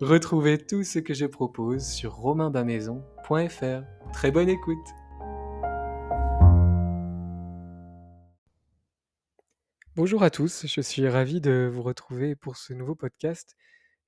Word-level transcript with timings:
Retrouvez 0.00 0.58
tout 0.58 0.82
ce 0.82 0.98
que 0.98 1.14
je 1.14 1.24
propose 1.24 1.86
sur 1.86 2.14
romainbamaison.fr. 2.14 3.84
Très 4.12 4.32
bonne 4.32 4.48
écoute 4.48 4.86
Bonjour 9.94 10.24
à 10.24 10.30
tous, 10.30 10.66
je 10.66 10.80
suis 10.80 11.08
ravi 11.08 11.40
de 11.40 11.70
vous 11.72 11.82
retrouver 11.82 12.34
pour 12.34 12.56
ce 12.56 12.72
nouveau 12.72 12.96
podcast 12.96 13.56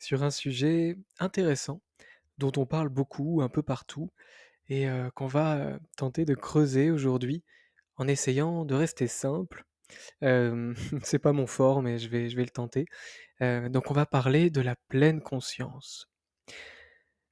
sur 0.01 0.25
un 0.25 0.33
sujet 0.33 0.97
intéressant 1.20 1.81
dont 2.39 2.53
on 2.57 2.67
parle 2.67 2.89
beaucoup 2.89 3.41
un 3.41 3.48
peu 3.48 3.62
partout 3.62 4.11
et 4.69 4.89
euh, 4.89 5.09
qu'on 5.11 5.29
va 5.29 5.57
euh, 5.57 5.79
tenter 5.97 6.25
de 6.25 6.34
creuser 6.34 6.91
aujourd'hui 6.91 7.45
en 7.97 8.09
essayant 8.09 8.64
de 8.64 8.75
rester 8.75 9.07
simple. 9.07 9.64
Euh, 10.25 10.75
c'est 11.05 11.20
pas 11.20 11.33
mon 11.33 11.47
fort, 11.47 11.81
mais 11.81 11.98
je 11.98 12.09
vais, 12.09 12.29
je 12.29 12.37
vais 12.37 12.45
le 12.45 12.51
tenter. 12.51 12.87
Euh, 13.42 13.69
donc 13.69 13.91
on 13.91 13.95
va 13.95 14.06
parler 14.06 14.51
de 14.51 14.61
la 14.61 14.77
pleine 14.89 15.20
conscience. 15.20 16.09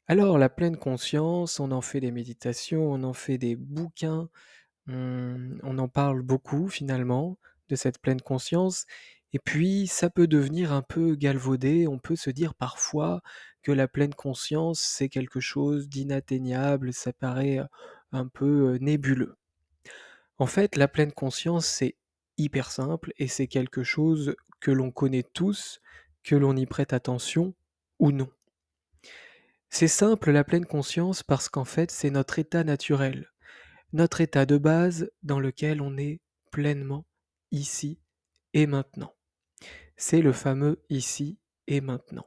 Alors 0.07 0.39
la 0.39 0.51
pleine 0.51 0.77
conscience, 0.77 1.61
on 1.61 1.71
en 1.71 1.81
fait 1.81 2.01
des 2.01 2.11
méditations, 2.11 2.93
on 2.93 3.03
en 3.05 3.15
fait 3.15 3.39
des 3.39 3.57
bouquins, 3.57 4.29
on, 4.89 5.59
on 5.63 5.79
en 5.79 5.89
parle 5.89 6.23
beaucoup 6.23 6.69
finalement 6.69 7.39
de 7.71 7.77
cette 7.77 7.99
pleine 8.01 8.21
conscience. 8.21 8.87
Et 9.33 9.39
puis 9.39 9.87
ça 9.87 10.11
peut 10.11 10.27
devenir 10.27 10.73
un 10.73 10.83
peu 10.83 11.17
galvaudé, 11.17 11.89
on 11.89 11.99
peut 11.99 12.17
se 12.17 12.31
dire 12.31 12.55
parfois 12.55 13.23
que 13.63 13.73
la 13.73 13.89
pleine 13.89 14.15
conscience 14.15 14.81
c'est 14.81 15.09
quelque 15.09 15.41
chose 15.41 15.89
d'inatteignable, 15.89 16.93
ça 16.93 17.13
paraît 17.13 17.61
un 18.13 18.29
peu 18.29 18.77
nébuleux. 18.81 19.37
En 20.39 20.47
fait, 20.47 20.77
la 20.77 20.89
pleine 20.89 21.13
conscience 21.13 21.67
c'est 21.67 21.97
hyper 22.37 22.71
simple 22.71 23.13
et 23.17 23.29
c'est 23.29 23.47
quelque 23.47 23.83
chose 23.85 24.35
que 24.65 24.71
l'on 24.71 24.91
connaît 24.91 25.27
tous, 25.35 25.83
que 26.23 26.35
l'on 26.35 26.57
y 26.57 26.65
prête 26.65 26.95
attention 26.95 27.55
ou 27.99 28.13
non. 28.13 28.31
C'est 29.69 29.89
simple 29.89 30.31
la 30.31 30.43
pleine 30.43 30.65
conscience 30.65 31.23
parce 31.23 31.51
qu'en 31.51 31.67
fait 31.67 31.91
c'est 31.91 32.09
notre 32.09 32.39
état 32.39 32.65
naturel, 32.65 33.31
notre 33.93 34.23
état 34.23 34.47
de 34.47 34.57
base 34.57 35.11
dans 35.23 35.39
lequel 35.39 35.83
on 35.83 35.99
est 35.99 36.23
pleinement 36.51 37.05
ici 37.51 38.01
et 38.55 38.67
maintenant. 38.67 39.13
C'est 39.99 40.23
le 40.23 40.33
fameux 40.33 40.83
ici 40.89 41.39
et 41.67 41.83
maintenant. 41.83 42.27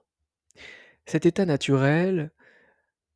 Cet 1.07 1.25
état 1.25 1.45
naturel, 1.45 2.31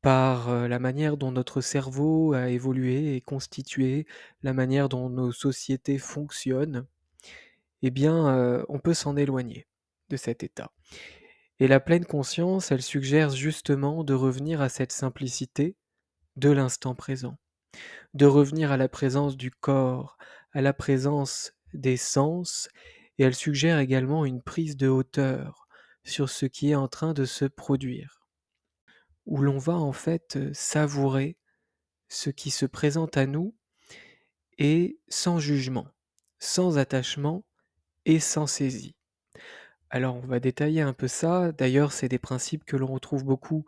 par 0.02 0.50
euh, 0.50 0.68
la 0.68 0.80
manière 0.80 1.16
dont 1.16 1.32
notre 1.32 1.62
cerveau 1.62 2.34
a 2.34 2.50
évolué 2.50 3.16
et 3.16 3.22
constitué, 3.22 4.08
la 4.42 4.54
manière 4.54 4.90
dont 4.90 5.10
nos 5.10 5.32
sociétés 5.32 6.00
fonctionnent, 6.00 6.88
eh 7.82 7.92
bien, 7.92 8.28
euh, 8.28 8.64
on 8.70 8.80
peut 8.80 8.94
s'en 8.94 9.16
éloigner 9.16 9.68
de 10.10 10.18
cet 10.18 10.44
état. 10.44 10.72
Et 11.60 11.68
la 11.68 11.80
pleine 11.80 12.06
conscience, 12.06 12.72
elle 12.72 12.82
suggère 12.82 13.30
justement 13.30 14.04
de 14.04 14.14
revenir 14.14 14.62
à 14.62 14.70
cette 14.70 14.92
simplicité 14.92 15.76
de 16.36 16.50
l'instant 16.50 16.96
présent, 16.96 17.38
de 18.14 18.26
revenir 18.26 18.72
à 18.72 18.78
la 18.78 18.90
présence 18.90 19.38
du 19.38 19.52
corps, 19.52 20.18
à 20.54 20.62
la 20.62 20.74
présence 20.74 21.54
des 21.74 21.98
sens, 21.98 22.70
et 23.18 23.24
elle 23.24 23.36
suggère 23.36 23.80
également 23.80 24.26
une 24.26 24.42
prise 24.42 24.76
de 24.76 24.88
hauteur 24.88 25.68
sur 26.04 26.30
ce 26.30 26.46
qui 26.46 26.72
est 26.72 26.76
en 26.76 26.88
train 26.88 27.14
de 27.14 27.26
se 27.26 27.46
produire, 27.46 28.22
où 29.26 29.38
l'on 29.38 29.60
va 29.60 29.76
en 29.76 29.94
fait 29.94 30.40
savourer 30.54 31.38
ce 32.10 32.30
qui 32.30 32.50
se 32.50 32.66
présente 32.66 33.18
à 33.18 33.26
nous 33.26 33.56
et 34.58 35.00
sans 35.08 35.40
jugement, 35.40 35.88
sans 36.40 36.78
attachement 36.78 37.46
et 38.06 38.20
sans 38.20 38.48
saisie. 38.48 38.96
Alors 39.90 40.16
on 40.16 40.28
va 40.28 40.40
détailler 40.40 40.82
un 40.82 40.94
peu 40.94 41.08
ça. 41.08 41.52
D'ailleurs, 41.52 41.92
c'est 41.92 42.08
des 42.08 42.20
principes 42.20 42.64
que 42.64 42.78
l'on 42.78 42.88
retrouve 42.88 43.26
beaucoup 43.26 43.66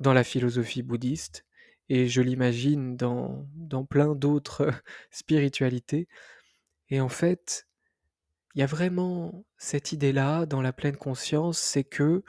dans 0.00 0.14
la 0.14 0.24
philosophie 0.24 0.82
bouddhiste 0.82 1.44
et 1.90 2.06
je 2.06 2.22
l'imagine 2.22 2.96
dans, 2.96 3.46
plein 3.90 4.14
d'autres 4.14 4.72
spiritualités. 5.10 6.08
Et 6.88 7.00
en 7.00 7.08
fait, 7.08 7.66
il 8.54 8.60
y 8.60 8.62
a 8.62 8.66
vraiment 8.66 9.44
cette 9.58 9.92
idée-là 9.92 10.46
dans 10.46 10.62
la 10.62 10.72
pleine 10.72 10.96
conscience, 10.96 11.58
c'est 11.58 11.84
que 11.84 12.22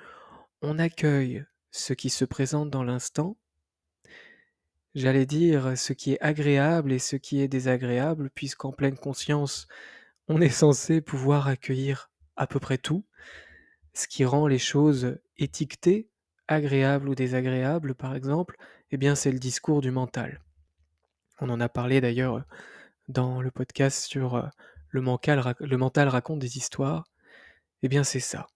on 0.62 0.80
accueille 0.80 1.46
ce 1.72 1.94
qui 1.94 2.10
se 2.10 2.26
présente 2.26 2.70
dans 2.70 2.84
l'instant, 2.84 3.38
j'allais 4.96 5.26
dire 5.26 5.78
ce 5.78 5.94
qui 5.94 6.14
est 6.14 6.22
agréable 6.22 6.92
et 6.92 7.00
ce 7.00 7.16
qui 7.16 7.42
est 7.42 7.48
désagréable, 7.48 8.30
puisqu'en 8.36 8.72
pleine 8.72 8.98
conscience, 8.98 9.68
on 10.32 10.40
est 10.40 10.50
censé 10.50 11.02
pouvoir 11.02 11.48
accueillir 11.48 12.10
à 12.38 12.48
peu 12.48 12.62
près 12.62 12.78
tout, 12.78 13.04
ce 13.94 14.08
qui 14.08 14.24
rend 14.24 14.48
les 14.48 14.60
choses 14.60 15.18
étiquetées, 15.38 16.10
agréables 16.48 17.10
ou 17.10 17.16
désagréables 17.16 17.96
par 17.96 18.16
exemple, 18.16 18.56
eh 18.92 18.98
bien 18.98 19.14
c'est 19.14 19.34
le 19.34 19.40
discours 19.40 19.82
du 19.82 19.92
mental. 19.92 20.42
On 21.42 21.50
en 21.50 21.60
a 21.60 21.68
parlé 21.68 22.00
d'ailleurs 22.00 22.46
dans 23.10 23.42
le 23.42 23.52
podcast 23.52 24.06
sur 24.06 24.36
euh, 24.36 24.48
le 24.88 25.02
mental, 25.02 25.54
le 25.60 25.78
mental 25.78 26.08
raconte 26.08 26.40
des 26.40 26.56
histoires, 26.56 27.04
eh 27.84 27.90
bien 27.90 28.06
c'est 28.06 28.22
ça. 28.22 28.48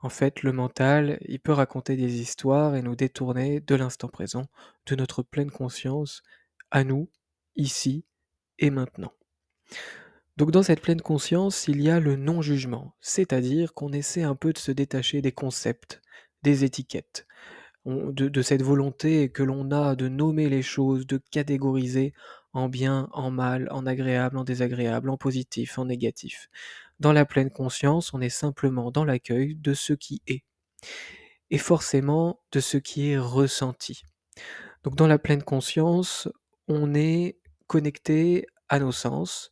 En 0.00 0.08
fait, 0.08 0.42
le 0.42 0.52
mental, 0.52 1.18
il 1.26 1.40
peut 1.40 1.52
raconter 1.52 1.96
des 1.96 2.20
histoires 2.20 2.76
et 2.76 2.82
nous 2.82 2.96
détourner 2.96 3.60
de 3.60 3.74
l'instant 3.74 4.08
présent, 4.08 4.46
de 4.86 4.94
notre 4.94 5.22
pleine 5.22 5.50
conscience, 5.50 6.22
à 6.70 6.82
nous, 6.82 7.10
ici 7.56 8.06
et 8.58 8.70
maintenant. 8.70 9.12
Donc 10.38 10.52
dans 10.52 10.62
cette 10.62 10.80
pleine 10.80 11.00
conscience, 11.00 11.66
il 11.66 11.82
y 11.82 11.90
a 11.90 11.98
le 11.98 12.14
non-jugement, 12.14 12.94
c'est-à-dire 13.00 13.74
qu'on 13.74 13.92
essaie 13.92 14.22
un 14.22 14.36
peu 14.36 14.52
de 14.52 14.58
se 14.58 14.70
détacher 14.70 15.20
des 15.20 15.32
concepts, 15.32 16.00
des 16.44 16.62
étiquettes, 16.62 17.26
de, 17.86 18.28
de 18.28 18.42
cette 18.42 18.62
volonté 18.62 19.30
que 19.30 19.42
l'on 19.42 19.72
a 19.72 19.96
de 19.96 20.06
nommer 20.06 20.48
les 20.48 20.62
choses, 20.62 21.08
de 21.08 21.20
catégoriser 21.32 22.12
en 22.52 22.68
bien, 22.68 23.08
en 23.10 23.32
mal, 23.32 23.66
en 23.72 23.84
agréable, 23.84 24.38
en 24.38 24.44
désagréable, 24.44 25.10
en 25.10 25.16
positif, 25.16 25.76
en 25.76 25.86
négatif. 25.86 26.48
Dans 27.00 27.12
la 27.12 27.24
pleine 27.24 27.50
conscience, 27.50 28.14
on 28.14 28.20
est 28.20 28.28
simplement 28.28 28.92
dans 28.92 29.04
l'accueil 29.04 29.56
de 29.56 29.74
ce 29.74 29.92
qui 29.92 30.22
est, 30.28 30.44
et 31.50 31.58
forcément 31.58 32.38
de 32.52 32.60
ce 32.60 32.76
qui 32.76 33.08
est 33.08 33.18
ressenti. 33.18 34.02
Donc 34.84 34.94
dans 34.94 35.08
la 35.08 35.18
pleine 35.18 35.42
conscience, 35.42 36.28
on 36.68 36.94
est 36.94 37.40
connecté 37.66 38.46
à 38.68 38.78
nos 38.78 38.92
sens, 38.92 39.50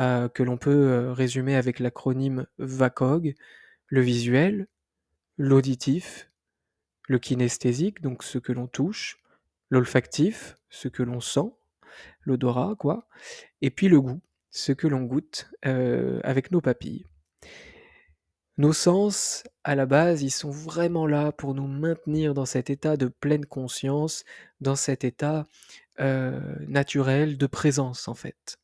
euh, 0.00 0.28
que 0.28 0.42
l'on 0.42 0.56
peut 0.56 0.70
euh, 0.70 1.12
résumer 1.12 1.56
avec 1.56 1.78
l'acronyme 1.78 2.46
VACOG, 2.58 3.34
le 3.86 4.00
visuel, 4.00 4.66
l'auditif, 5.36 6.30
le 7.06 7.18
kinesthésique, 7.18 8.00
donc 8.00 8.22
ce 8.22 8.38
que 8.38 8.52
l'on 8.52 8.66
touche, 8.66 9.18
l'olfactif, 9.68 10.56
ce 10.70 10.88
que 10.88 11.02
l'on 11.02 11.20
sent, 11.20 11.52
l'odorat, 12.22 12.76
quoi, 12.78 13.08
et 13.60 13.70
puis 13.70 13.88
le 13.88 14.00
goût, 14.00 14.20
ce 14.50 14.72
que 14.72 14.86
l'on 14.86 15.02
goûte 15.02 15.50
euh, 15.66 16.20
avec 16.24 16.50
nos 16.50 16.62
papilles. 16.62 17.04
Nos 18.56 18.72
sens, 18.72 19.44
à 19.64 19.74
la 19.74 19.86
base, 19.86 20.22
ils 20.22 20.30
sont 20.30 20.50
vraiment 20.50 21.06
là 21.06 21.32
pour 21.32 21.54
nous 21.54 21.66
maintenir 21.66 22.32
dans 22.32 22.46
cet 22.46 22.70
état 22.70 22.96
de 22.96 23.08
pleine 23.08 23.46
conscience, 23.46 24.24
dans 24.60 24.76
cet 24.76 25.04
état, 25.04 25.46
naturel 25.98 27.36
de 27.36 27.46
présence, 27.46 28.08
en 28.08 28.14
fait. 28.14 28.58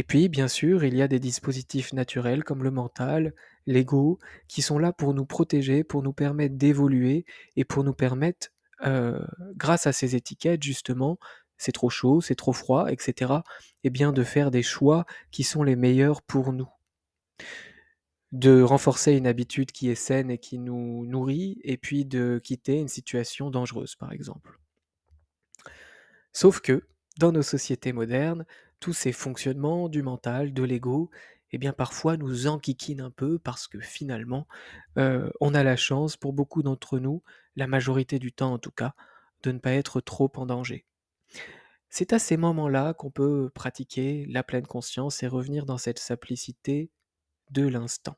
Et 0.00 0.02
puis, 0.02 0.30
bien 0.30 0.48
sûr, 0.48 0.82
il 0.82 0.96
y 0.96 1.02
a 1.02 1.08
des 1.08 1.18
dispositifs 1.18 1.92
naturels 1.92 2.42
comme 2.42 2.64
le 2.64 2.70
mental, 2.70 3.34
l'ego, 3.66 4.18
qui 4.48 4.62
sont 4.62 4.78
là 4.78 4.94
pour 4.94 5.12
nous 5.12 5.26
protéger, 5.26 5.84
pour 5.84 6.02
nous 6.02 6.14
permettre 6.14 6.54
d'évoluer 6.54 7.26
et 7.56 7.66
pour 7.66 7.84
nous 7.84 7.92
permettre, 7.92 8.48
heu, 8.86 9.22
grâce 9.56 9.86
à 9.86 9.92
ces 9.92 10.16
étiquettes 10.16 10.62
justement, 10.62 11.18
c'est 11.58 11.72
trop 11.72 11.90
chaud, 11.90 12.22
c'est 12.22 12.34
trop 12.34 12.54
froid 12.54 12.90
et 12.90 12.96
cetera, 12.98 13.44
et 13.84 13.90
bien 13.90 14.10
de 14.10 14.24
faire 14.24 14.50
des 14.50 14.62
choix 14.62 15.04
qui 15.32 15.42
sont 15.42 15.62
les 15.62 15.76
meilleurs 15.76 16.22
pour 16.22 16.54
nous. 16.54 16.70
De 18.32 18.62
renforcer 18.62 19.12
une 19.12 19.26
habitude 19.26 19.70
qui 19.70 19.90
est 19.90 19.94
saine 19.94 20.30
et 20.30 20.38
qui 20.38 20.58
nous 20.58 21.04
nourrit 21.04 21.60
et 21.62 21.76
puis 21.76 22.06
de 22.06 22.40
quitter 22.42 22.78
une 22.78 22.88
situation 22.88 23.50
dangereuse, 23.50 23.96
par 23.96 24.12
exemple. 24.12 24.58
Sauf 26.32 26.60
que, 26.60 26.86
dans 27.18 27.32
nos 27.32 27.42
sociétés 27.42 27.92
modernes, 27.92 28.46
tous 28.80 28.92
ces 28.92 29.12
fonctionnements 29.12 29.88
du 29.88 30.02
mental, 30.02 30.52
de 30.52 30.62
l'ego, 30.62 31.10
eh 31.52 31.58
bien 31.58 31.72
parfois 31.72 32.16
nous 32.16 32.46
enquiquinent 32.46 33.02
un 33.02 33.10
peu 33.10 33.38
parce 33.38 33.68
que 33.68 33.80
finalement, 33.80 34.46
heu, 34.98 35.32
on 35.40 35.54
a 35.54 35.62
la 35.62 35.76
chance 35.76 36.16
pour 36.16 36.32
beaucoup 36.32 36.62
d'entre 36.62 36.98
nous, 36.98 37.22
la 37.56 37.66
majorité 37.66 38.18
du 38.18 38.32
temps 38.32 38.52
en 38.52 38.58
tout 38.58 38.70
cas, 38.70 38.94
de 39.42 39.52
ne 39.52 39.58
pas 39.58 39.72
être 39.72 40.00
trop 40.00 40.30
en 40.36 40.46
danger. 40.46 40.86
C'est 41.90 42.12
à 42.12 42.18
ces 42.18 42.36
moments-là 42.36 42.94
qu'on 42.94 43.10
peut 43.10 43.50
pratiquer 43.54 44.24
la 44.28 44.42
pleine 44.42 44.66
conscience 44.66 45.22
et 45.22 45.26
revenir 45.26 45.66
dans 45.66 45.78
cette 45.78 45.98
simplicité 45.98 46.90
de 47.50 47.66
l'instant. 47.66 48.16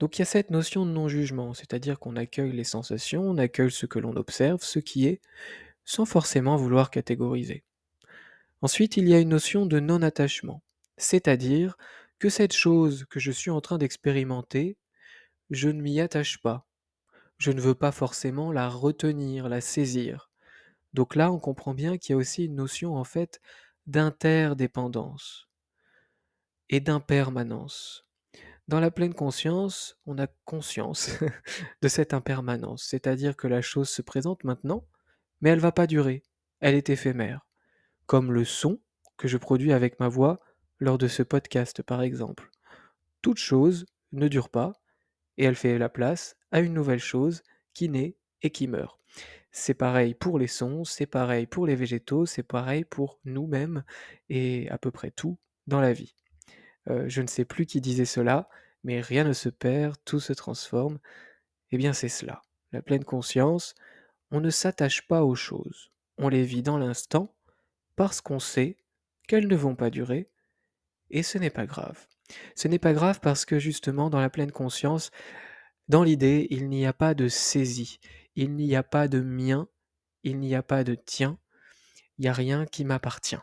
Donc 0.00 0.18
il 0.18 0.20
y 0.20 0.22
a 0.22 0.26
cette 0.26 0.50
notion 0.50 0.86
de 0.86 0.90
non-jugement, 0.90 1.54
c'est-à-dire 1.54 1.98
qu'on 1.98 2.16
accueille 2.16 2.52
les 2.52 2.64
sensations, 2.64 3.22
on 3.22 3.38
accueille 3.38 3.70
ce 3.70 3.86
que 3.86 3.98
l'on 3.98 4.16
observe, 4.16 4.62
ce 4.62 4.78
qui 4.80 5.06
est, 5.06 5.20
sans 5.84 6.04
forcément 6.04 6.56
vouloir 6.56 6.90
catégoriser. 6.90 7.64
Ensuite, 8.64 8.96
il 8.96 9.06
y 9.06 9.12
a 9.12 9.20
une 9.20 9.28
notion 9.28 9.66
de 9.66 9.78
non-attachement, 9.78 10.62
c'est-à-dire 10.96 11.76
que 12.18 12.30
cette 12.30 12.54
chose 12.54 13.04
que 13.10 13.20
je 13.20 13.30
suis 13.30 13.50
en 13.50 13.60
train 13.60 13.76
d'expérimenter, 13.76 14.78
je 15.50 15.68
ne 15.68 15.82
m'y 15.82 16.00
attache 16.00 16.40
pas. 16.40 16.66
Je 17.36 17.52
ne 17.52 17.60
veux 17.60 17.74
pas 17.74 17.92
forcément 17.92 18.52
la 18.52 18.70
retenir, 18.70 19.50
la 19.50 19.60
saisir. 19.60 20.30
Donc 20.94 21.14
là, 21.14 21.30
on 21.30 21.38
comprend 21.38 21.74
bien 21.74 21.98
qu'il 21.98 22.14
y 22.14 22.14
a 22.14 22.16
aussi 22.16 22.46
une 22.46 22.54
notion 22.54 22.96
en 22.96 23.04
fait 23.04 23.38
d'interdépendance 23.86 25.50
et 26.70 26.80
d'impermanence. 26.80 28.06
Dans 28.66 28.80
la 28.80 28.90
pleine 28.90 29.12
conscience, 29.12 29.98
on 30.06 30.16
a 30.16 30.26
conscience 30.46 31.10
de 31.82 31.88
cette 31.88 32.14
impermanence, 32.14 32.84
c'est-à-dire 32.84 33.36
que 33.36 33.46
la 33.46 33.60
chose 33.60 33.90
se 33.90 34.00
présente 34.00 34.42
maintenant, 34.42 34.86
mais 35.42 35.50
elle 35.50 35.60
va 35.60 35.70
pas 35.70 35.86
durer, 35.86 36.22
elle 36.60 36.76
est 36.76 36.88
éphémère 36.88 37.46
comme 38.06 38.32
le 38.32 38.44
son 38.44 38.80
que 39.16 39.28
je 39.28 39.38
produis 39.38 39.72
avec 39.72 40.00
ma 40.00 40.08
voix 40.08 40.40
lors 40.78 40.98
de 40.98 41.08
ce 41.08 41.22
podcast 41.22 41.82
par 41.82 42.02
exemple. 42.02 42.50
Toute 43.22 43.38
chose 43.38 43.86
ne 44.12 44.28
dure 44.28 44.48
pas 44.48 44.72
et 45.36 45.44
elle 45.44 45.54
fait 45.54 45.78
la 45.78 45.88
place 45.88 46.36
à 46.50 46.60
une 46.60 46.74
nouvelle 46.74 47.00
chose 47.00 47.42
qui 47.72 47.88
naît 47.88 48.16
et 48.42 48.50
qui 48.50 48.68
meurt. 48.68 49.00
C'est 49.52 49.74
pareil 49.74 50.14
pour 50.14 50.38
les 50.38 50.46
sons, 50.46 50.84
c'est 50.84 51.06
pareil 51.06 51.46
pour 51.46 51.66
les 51.66 51.76
végétaux, 51.76 52.26
c'est 52.26 52.42
pareil 52.42 52.84
pour 52.84 53.20
nous-mêmes 53.24 53.84
et 54.28 54.68
à 54.70 54.78
peu 54.78 54.90
près 54.90 55.10
tout 55.10 55.38
dans 55.66 55.80
la 55.80 55.92
vie. 55.92 56.14
Euh, 56.90 57.08
je 57.08 57.22
ne 57.22 57.26
sais 57.26 57.44
plus 57.44 57.66
qui 57.66 57.80
disait 57.80 58.04
cela, 58.04 58.48
mais 58.82 59.00
rien 59.00 59.24
ne 59.24 59.32
se 59.32 59.48
perd, 59.48 59.96
tout 60.04 60.20
se 60.20 60.32
transforme. 60.32 60.98
Eh 61.70 61.78
bien 61.78 61.92
c'est 61.92 62.08
cela. 62.08 62.42
La 62.72 62.82
pleine 62.82 63.04
conscience, 63.04 63.74
on 64.30 64.40
ne 64.40 64.50
s'attache 64.50 65.06
pas 65.06 65.24
aux 65.24 65.36
choses. 65.36 65.92
On 66.18 66.28
les 66.28 66.44
vit 66.44 66.62
dans 66.62 66.78
l'instant 66.78 67.33
parce 67.96 68.20
qu'on 68.20 68.40
sait 68.40 68.76
qu'elles 69.26 69.48
ne 69.48 69.56
vont 69.56 69.76
pas 69.76 69.90
durer, 69.90 70.30
et 71.10 71.22
ce 71.22 71.38
n'est 71.38 71.50
pas 71.50 71.66
grave. 71.66 72.06
Ce 72.54 72.68
n'est 72.68 72.78
pas 72.78 72.92
grave 72.92 73.20
parce 73.20 73.44
que 73.44 73.58
justement, 73.58 74.10
dans 74.10 74.20
la 74.20 74.30
pleine 74.30 74.52
conscience, 74.52 75.10
dans 75.88 76.02
l'idée, 76.02 76.46
il 76.50 76.68
n'y 76.68 76.86
a 76.86 76.92
pas 76.92 77.14
de 77.14 77.28
saisie, 77.28 78.00
il 78.36 78.54
n'y 78.54 78.74
a 78.74 78.82
pas 78.82 79.08
de 79.08 79.20
mien, 79.20 79.68
il 80.22 80.38
n'y 80.40 80.54
a 80.54 80.62
pas 80.62 80.84
de 80.84 80.94
tien, 80.94 81.38
il 82.18 82.22
n'y 82.22 82.28
a 82.28 82.32
rien 82.32 82.66
qui 82.66 82.84
m'appartient. 82.84 83.36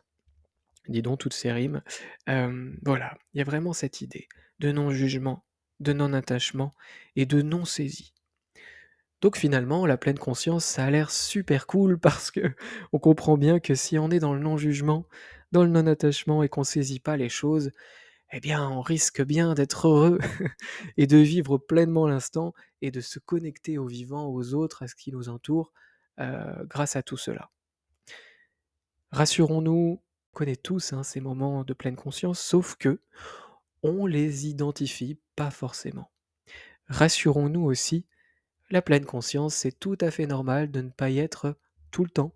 Dis 0.87 1.01
donc 1.01 1.19
toutes 1.19 1.33
ces 1.33 1.51
rimes. 1.51 1.83
Euh, 2.29 2.73
voilà, 2.83 3.15
il 3.33 3.37
y 3.37 3.41
a 3.41 3.45
vraiment 3.45 3.73
cette 3.73 4.01
idée 4.01 4.27
de 4.59 4.71
non-jugement, 4.71 5.45
de 5.79 5.93
non-attachement 5.93 6.75
et 7.15 7.25
de 7.25 7.41
non-saisie. 7.41 8.13
Donc 9.21 9.37
finalement, 9.37 9.85
la 9.85 9.97
pleine 9.97 10.17
conscience, 10.17 10.65
ça 10.65 10.85
a 10.85 10.89
l'air 10.91 11.11
super 11.11 11.67
cool 11.67 11.99
parce 11.99 12.31
que 12.31 12.53
on 12.91 12.99
comprend 12.99 13.37
bien 13.37 13.59
que 13.59 13.75
si 13.75 13.97
on 13.99 14.09
est 14.09 14.19
dans 14.19 14.33
le 14.33 14.39
non-jugement, 14.39 15.05
dans 15.51 15.63
le 15.63 15.69
non-attachement 15.69 16.43
et 16.43 16.49
qu'on 16.49 16.63
saisit 16.63 16.99
pas 16.99 17.17
les 17.17 17.29
choses, 17.29 17.71
eh 18.33 18.39
bien, 18.39 18.69
on 18.69 18.81
risque 18.81 19.21
bien 19.21 19.53
d'être 19.53 19.87
heureux 19.87 20.19
et 20.97 21.05
de 21.05 21.17
vivre 21.17 21.57
pleinement 21.57 22.07
l'instant 22.07 22.53
et 22.81 22.89
de 22.89 23.01
se 23.01 23.19
connecter 23.19 23.77
au 23.77 23.87
vivant, 23.87 24.27
aux 24.27 24.53
autres, 24.53 24.83
à 24.83 24.87
ce 24.87 24.95
qui 24.95 25.11
nous 25.11 25.29
entoure, 25.29 25.73
euh, 26.19 26.63
grâce 26.65 26.95
à 26.95 27.03
tout 27.03 27.17
cela. 27.17 27.51
Rassurons-nous, 29.11 30.01
on 30.01 30.37
connaît 30.37 30.55
tous 30.55 30.93
hein, 30.93 31.03
ces 31.03 31.19
moments 31.19 31.65
de 31.65 31.73
pleine 31.73 31.97
conscience, 31.97 32.39
sauf 32.39 32.77
que 32.77 33.01
on 33.83 34.05
les 34.05 34.47
identifie 34.47 35.19
pas 35.35 35.51
forcément. 35.51 36.09
Rassurons-nous 36.87 37.63
aussi 37.63 38.05
la 38.71 38.81
pleine 38.81 39.05
conscience, 39.05 39.55
c'est 39.55 39.79
tout 39.79 39.97
à 40.01 40.11
fait 40.11 40.27
normal 40.27 40.71
de 40.71 40.81
ne 40.81 40.89
pas 40.89 41.09
y 41.09 41.19
être 41.19 41.57
tout 41.91 42.03
le 42.03 42.09
temps. 42.09 42.33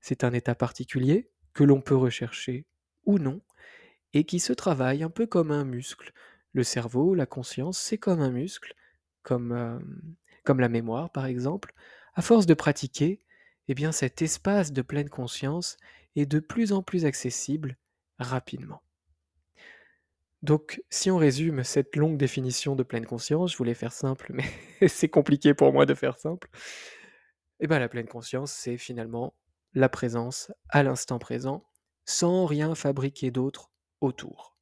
C'est 0.00 0.24
un 0.24 0.32
état 0.32 0.54
particulier 0.54 1.30
que 1.54 1.64
l'on 1.64 1.80
peut 1.80 1.96
rechercher 1.96 2.66
ou 3.04 3.18
non, 3.18 3.40
et 4.12 4.24
qui 4.24 4.40
se 4.40 4.52
travaille 4.52 5.02
un 5.02 5.10
peu 5.10 5.26
comme 5.26 5.50
un 5.50 5.64
muscle. 5.64 6.12
Le 6.52 6.64
cerveau, 6.64 7.14
la 7.14 7.26
conscience, 7.26 7.78
c'est 7.78 7.98
comme 7.98 8.20
un 8.20 8.30
muscle, 8.30 8.74
comme, 9.22 9.52
euh, 9.52 9.78
la 10.48 10.68
mémoire 10.68 11.10
par 11.10 11.26
exemple. 11.26 11.74
À 12.14 12.22
force 12.22 12.46
de 12.46 12.54
pratiquer, 12.54 13.20
eh 13.68 13.74
bien 13.74 13.92
cet 13.92 14.22
espace 14.22 14.72
de 14.72 14.82
pleine 14.82 15.08
conscience 15.08 15.76
est 16.14 16.26
de 16.26 16.40
plus 16.40 16.72
en 16.72 16.82
plus 16.82 17.04
accessible 17.04 17.76
rapidement. 18.18 18.80
Donc, 20.42 20.82
si 20.90 21.10
on 21.10 21.16
résume 21.16 21.64
cette 21.64 21.96
longue 21.96 22.16
définition 22.16 22.76
de 22.76 22.82
pleine 22.82 23.06
conscience, 23.06 23.52
je 23.52 23.56
voulais 23.56 23.74
faire 23.74 23.92
simple, 23.92 24.32
mais 24.32 24.44
c'est 24.88 25.08
compliqué 25.08 25.54
pour 25.54 25.72
moi 25.72 25.86
de 25.86 25.94
faire 25.94 26.18
simple. 26.18 26.48
Eh 27.60 27.66
bien, 27.66 27.78
la 27.78 27.88
pleine 27.88 28.06
conscience, 28.06 28.52
c'est 28.52 28.76
finalement 28.76 29.34
la 29.72 29.88
présence 29.88 30.52
à 30.68 30.82
l'instant 30.82 31.18
présent, 31.18 31.64
sans 32.04 32.46
rien 32.46 32.74
fabriquer 32.74 33.30
d'autre 33.30 33.70
autour. 34.00 34.56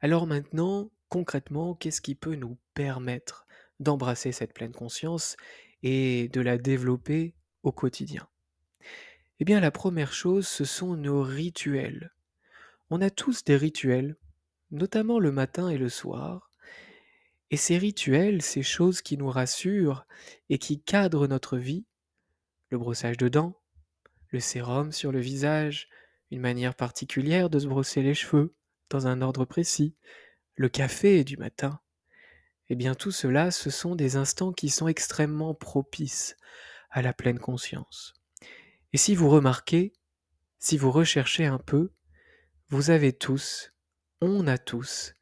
Alors 0.00 0.26
maintenant, 0.26 0.90
concrètement, 1.08 1.74
qu'est-ce 1.74 2.00
qui 2.00 2.14
peut 2.14 2.34
nous 2.34 2.58
permettre 2.74 3.46
d'embrasser 3.80 4.32
cette 4.32 4.54
pleine 4.54 4.72
conscience 4.72 5.36
et 5.82 6.28
de 6.28 6.40
la 6.40 6.58
développer 6.58 7.34
au 7.62 7.72
quotidien? 7.72 8.28
Eh 9.38 9.44
bien, 9.44 9.60
la 9.60 9.70
première 9.70 10.12
chose, 10.12 10.46
ce 10.46 10.64
sont 10.64 10.96
nos 10.96 11.22
rituels. 11.22 12.12
On 12.90 13.00
a 13.00 13.10
tous 13.10 13.44
des 13.44 13.56
rituels, 13.56 14.16
notamment 14.72 15.18
le 15.18 15.30
matin 15.30 15.68
et 15.68 15.78
le 15.78 15.88
soir. 15.88 16.50
Et 17.50 17.56
ces 17.56 17.78
rituels, 17.78 18.42
ces 18.42 18.62
choses 18.62 19.02
qui 19.02 19.16
nous 19.16 19.28
rassurent 19.28 20.06
et 20.48 20.58
qui 20.58 20.80
cadrent 20.80 21.28
notre 21.28 21.58
vie, 21.58 21.84
le 22.70 22.78
brossage 22.78 23.18
de 23.18 23.28
dents, 23.28 23.60
le 24.30 24.40
sérum 24.40 24.90
sur 24.90 25.12
le 25.12 25.20
visage, 25.20 25.88
une 26.30 26.40
manière 26.40 26.74
particulière 26.74 27.50
de 27.50 27.58
se 27.58 27.66
brosser 27.66 28.02
les 28.02 28.14
cheveux, 28.14 28.54
dans 28.88 29.06
un 29.06 29.20
ordre 29.20 29.44
précis, 29.44 29.94
le 30.54 30.68
café 30.68 31.24
du 31.24 31.36
matin, 31.36 31.80
eh 32.68 32.74
bien 32.74 32.94
tout 32.94 33.10
cela, 33.10 33.50
ce 33.50 33.68
sont 33.68 33.94
des 33.94 34.16
instants 34.16 34.52
qui 34.52 34.70
sont 34.70 34.88
extrêmement 34.88 35.54
propices 35.54 36.36
à 36.90 37.02
la 37.02 37.12
pleine 37.12 37.38
conscience. 37.38 38.14
Et 38.94 38.96
si 38.96 39.14
vous 39.14 39.28
remarquez, 39.28 39.92
si 40.58 40.78
vous 40.78 40.90
recherchez 40.90 41.44
un 41.44 41.58
peu, 41.58 41.92
vous 42.68 42.90
avez 42.90 43.12
tous, 43.12 43.72
on 44.22 44.46
a 44.46 44.56
tous, 44.56 45.14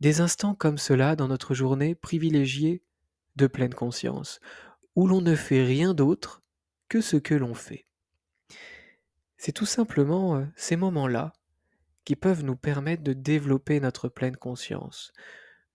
des 0.00 0.20
instants 0.22 0.54
comme 0.54 0.78
cela 0.78 1.16
dans 1.16 1.28
notre 1.28 1.54
journée 1.54 1.94
privilégiée 1.94 2.82
de 3.36 3.46
pleine 3.46 3.74
conscience, 3.74 4.40
où 4.96 5.06
l'on 5.06 5.20
ne 5.20 5.34
fait 5.34 5.62
rien 5.62 5.92
d'autre 5.92 6.42
que 6.88 7.02
ce 7.02 7.16
que 7.16 7.34
l'on 7.34 7.54
fait. 7.54 7.86
C'est 9.36 9.52
tout 9.52 9.66
simplement 9.66 10.36
euh, 10.36 10.46
ces 10.56 10.76
moments-là 10.76 11.34
qui 12.04 12.16
peuvent 12.16 12.42
nous 12.42 12.56
permettre 12.56 13.02
de 13.02 13.12
développer 13.12 13.80
notre 13.80 14.08
pleine 14.08 14.36
conscience, 14.36 15.12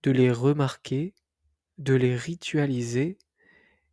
de 0.01 0.09
les 0.09 0.31
remarquer, 0.31 1.13
de 1.77 1.93
les 1.93 2.15
ritualiser, 2.15 3.19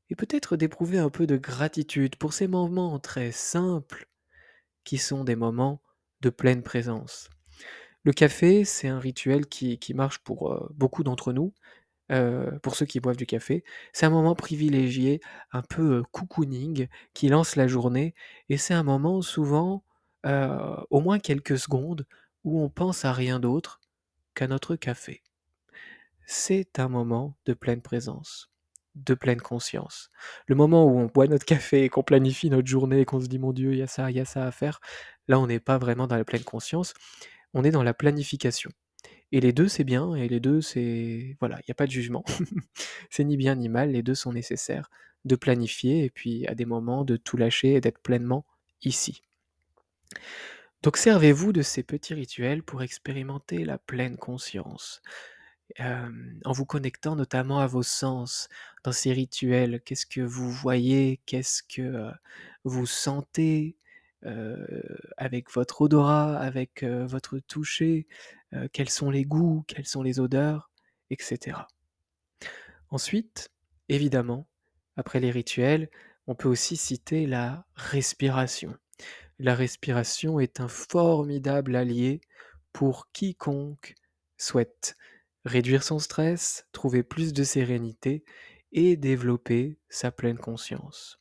et 0.09 0.17
peut-être 0.17 0.57
d'éprouver 0.57 0.99
un 0.99 1.11
peu 1.11 1.27
de 1.27 1.37
gratitude 1.37 2.17
pour 2.17 2.33
ces 2.33 2.49
moments 2.49 2.99
très 2.99 3.31
simples 3.31 4.09
qui 4.85 4.97
sont 4.97 5.23
des 5.23 5.37
moments 5.37 5.83
de 6.23 6.31
pleine 6.31 6.63
présence. 6.63 7.29
Le 8.05 8.13
café, 8.13 8.65
c'est 8.65 8.89
un 8.89 8.99
rituel 8.99 9.47
qui 9.47 9.79
marche 9.95 10.19
pour, 10.21 10.53
heu, 10.53 10.69
beaucoup 10.75 11.03
d'entre 11.05 11.33
nous, 11.33 11.53
heu, 12.13 12.59
pour 12.63 12.77
ceux 12.77 12.87
qui 12.87 13.01
boivent 13.01 13.17
du 13.19 13.27
café. 13.27 13.65
C'est 13.93 14.07
un 14.07 14.11
moment 14.11 14.35
privilégié, 14.37 15.21
un 15.53 15.63
peu, 15.63 15.99
heu, 16.01 16.05
cocooning, 16.13 16.89
qui 17.15 17.29
lance 17.29 17.57
la 17.57 17.69
journée 17.69 18.15
et 18.51 18.59
c'est 18.59 18.75
un 18.75 18.85
moment 18.85 19.23
souvent, 19.23 19.85
heu, 20.27 20.51
au 20.91 21.01
moins 21.01 21.19
quelques 21.21 21.59
secondes, 21.59 22.07
où 22.45 22.61
on 22.63 22.71
pense 22.71 23.05
à 23.05 23.13
rien 23.13 23.41
d'autre 23.41 23.81
qu'à 24.35 24.49
notre 24.49 24.77
café. 24.77 25.23
C'est 26.27 26.79
un 26.79 26.89
moment 26.89 27.37
de 27.47 27.55
pleine 27.55 27.83
présence, 27.83 28.51
de 28.95 29.15
pleine 29.15 29.41
conscience. 29.41 30.11
Le 30.47 30.55
moment 30.55 30.85
où 30.87 30.99
on 30.99 31.07
boit 31.07 31.27
notre 31.27 31.45
café 31.47 31.85
et 31.85 31.89
qu'on 31.89 32.03
planifie 32.03 32.51
notre 32.51 32.69
journée 32.69 33.01
et 33.01 33.05
qu'on 33.05 33.21
se 33.21 33.27
dit: 33.27 33.39
«Mon 33.39 33.53
Dieu, 33.53 33.73
il 33.73 33.79
y 33.79 33.83
a 33.83 33.87
ça, 33.87 34.11
il 34.11 34.17
y 34.17 34.21
a 34.21 34.25
ça 34.25 34.47
à 34.47 34.51
faire», 34.53 34.81
là, 35.29 35.39
on 35.41 35.47
n'est 35.47 35.61
pas 35.61 35.79
vraiment 35.79 36.07
dans 36.07 36.17
la 36.17 36.25
pleine 36.25 36.45
conscience, 36.45 36.95
on 37.55 37.65
est 37.65 37.71
dans 37.71 37.83
la 37.83 37.95
planification 37.95 38.71
et 39.33 39.41
les 39.41 39.53
2 39.53 39.69
c'est 39.69 39.85
bien 39.85 40.15
et 40.15 40.29
les 40.29 40.41
2 40.41 40.61
c'est 40.61 41.37
voilà, 41.41 41.59
il 41.61 41.69
y 41.69 41.71
a 41.71 41.75
pas 41.75 41.87
de 41.87 41.93
jugement. 41.93 42.25
C'est 43.11 43.25
ni 43.25 43.37
bien 43.37 43.55
ni 43.55 43.69
mal, 43.69 43.93
les 43.93 44.03
2 44.03 44.15
sont 44.15 44.33
nécessaires, 44.33 44.91
de 45.25 45.37
planifier 45.37 46.05
et 46.05 46.11
puis 46.11 46.47
à 46.47 46.55
des 46.55 46.65
moments 46.65 47.05
de 47.05 47.17
tout 47.17 47.37
lâcher 47.37 47.75
et 47.75 47.81
d'être 47.81 48.01
pleinement 48.01 48.45
ici. 48.83 49.23
Donc 50.83 50.97
servez-vous 50.97 51.53
de 51.53 51.63
ces 51.63 51.83
petits 51.83 52.15
rituels 52.15 52.63
pour 52.63 52.83
expérimenter 52.83 53.65
la 53.65 53.79
pleine 53.79 54.17
conscience. 54.17 55.03
En 55.79 56.53
vous 56.53 56.67
connectant 56.67 57.15
notamment 57.15 57.61
à 57.61 57.67
vos 57.69 57.85
sens 57.85 58.49
dans 58.83 58.93
ces 58.93 59.13
rituels. 59.13 59.81
Qu'est-ce 59.85 60.07
que 60.07 60.21
vous 60.21 60.51
voyez? 60.51 61.21
Qu'est-ce 61.27 61.63
que, 61.63 62.11
vous 62.65 62.87
sentez, 62.87 63.77
avec 65.17 65.51
votre 65.53 65.83
odorat, 65.83 66.39
avec, 66.39 66.85
votre 66.85 67.39
toucher? 67.39 68.07
Quels 68.73 68.91
sont 68.91 69.11
les 69.11 69.25
goûts? 69.25 69.65
Quelles 69.67 69.87
sont 69.87 70.03
les 70.03 70.21
odeurs? 70.21 70.71
Et 71.11 71.17
cetera. 71.19 71.69
Ensuite, 72.91 73.51
évidemment, 73.89 74.47
après 74.97 75.21
les 75.21 75.31
rituels, 75.31 75.91
on 76.27 76.35
peut 76.35 76.49
aussi 76.49 76.77
citer 76.77 77.27
la 77.27 77.65
respiration. 77.75 78.77
La 79.39 79.55
respiration 79.55 80.39
est 80.39 80.61
un 80.61 80.69
formidable 80.69 81.75
allié 81.75 82.21
pour 82.73 83.11
quiconque 83.13 83.95
souhaite 84.37 84.97
réduire 85.45 85.83
son 85.83 85.99
stress, 85.99 86.67
trouver 86.73 87.03
plus 87.03 87.33
de 87.33 87.43
sérénité 87.43 88.25
et 88.73 88.97
développer 88.97 89.79
sa 89.89 90.11
pleine 90.11 90.39
conscience. 90.39 91.20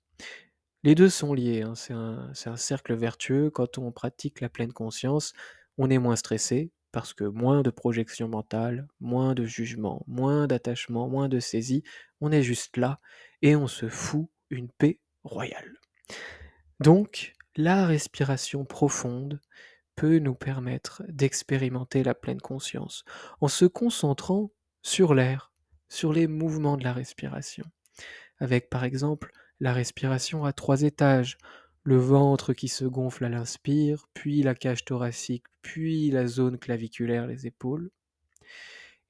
Les 0.83 0.95
2 0.95 1.09
sont 1.09 1.33
liés, 1.33 1.62
hein, 1.62 1.75
c'est 1.75 1.93
un 1.93 2.31
c'est 2.33 2.50
un 2.50 2.55
cercle 2.55 2.93
vertueux. 2.95 3.50
Quand 3.50 3.77
on 3.77 3.91
pratique 3.91 4.39
la 4.39 4.50
pleine 4.50 4.71
conscience, 4.71 5.33
on 5.77 5.89
est 5.89 5.98
moins 5.98 6.15
stressé 6.15 6.71
parce 6.91 7.13
que 7.13 7.25
moins 7.25 7.62
de 7.62 7.69
projections 7.69 8.29
mentales, 8.29 8.88
moins 9.00 9.36
de 9.36 9.45
jugements, 9.45 10.03
moins 10.07 10.48
d'attachement, 10.48 11.07
moins 11.09 11.29
de 11.29 11.39
saisie. 11.39 11.83
On 12.21 12.31
est 12.31 12.43
juste 12.43 12.77
là 12.77 13.00
et 13.41 13.55
on 13.55 13.67
se 13.67 13.89
fout 13.89 14.27
une 14.50 14.69
paix 14.69 15.00
royale. 15.24 15.79
Donc 16.79 17.33
la 17.55 17.86
respiration 17.86 18.63
profonde 18.65 19.41
peut 19.95 20.19
nous 20.19 20.36
permettre 20.36 21.03
d'expérimenter 21.09 22.03
la 22.03 22.15
pleine 22.15 22.39
conscience, 22.39 23.03
en 23.41 23.50
se 23.50 23.65
concentrant 23.65 24.50
sur 24.81 25.13
l'air, 25.13 25.51
sur 25.89 26.13
les 26.13 26.27
mouvements 26.27 26.77
de 26.77 26.86
la 26.86 26.93
respiration. 26.93 27.65
Avec 28.39 28.69
par 28.69 28.86
exemple 28.86 29.33
la 29.59 29.73
respiration 29.73 30.45
à 30.45 30.53
3 30.53 30.83
étages, 30.83 31.37
le 31.83 31.97
ventre 31.97 32.53
qui 32.53 32.67
se 32.67 32.85
gonfle 32.85 33.25
à 33.25 33.29
l'inspire, 33.29 34.07
puis 34.13 34.43
la 34.43 34.55
cage 34.55 34.85
thoracique, 34.85 35.45
puis 35.61 36.11
la 36.11 36.27
zone 36.27 36.57
claviculaire, 36.57 37.27
les 37.27 37.47
épaules. 37.47 37.91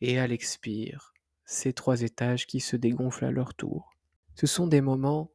Et 0.01 0.17
à 0.17 0.27
l'expire, 0.27 1.13
ces 1.45 1.73
3 1.73 2.03
étages 2.03 2.47
qui 2.47 2.59
se 2.59 2.75
dégonflent 2.75 3.25
à 3.25 3.31
leur 3.31 3.53
tour. 3.53 3.91
Ce 4.35 4.47
sont 4.47 4.67
des 4.67 4.81
moments 4.81 5.31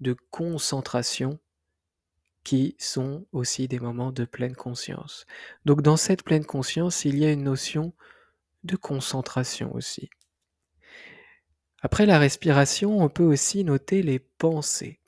de 0.00 0.16
concentration 0.30 1.38
qui 2.44 2.74
sont 2.78 3.26
aussi 3.32 3.68
des 3.68 3.78
moments 3.78 4.12
de 4.12 4.24
pleine 4.24 4.56
conscience. 4.56 5.26
Donc 5.64 5.82
dans 5.82 5.96
cette 5.96 6.22
pleine 6.22 6.46
conscience, 6.46 7.04
il 7.04 7.18
y 7.18 7.24
a 7.24 7.32
une 7.32 7.44
notion 7.44 7.92
de 8.64 8.76
concentration 8.76 9.74
aussi. 9.74 10.08
Après 11.80 12.06
la 12.06 12.18
respiration, 12.18 12.98
on 13.00 13.08
peut 13.08 13.24
aussi 13.24 13.62
noter 13.64 14.02
les 14.02 14.18
pensées. 14.18 14.98